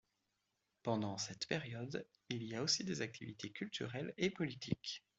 [0.81, 5.03] Pendant cette période il a aussi des activités culturelles et politiques.